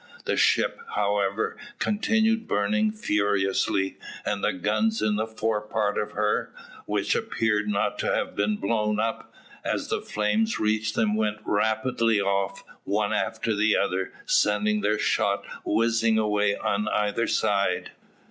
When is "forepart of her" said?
5.27-6.51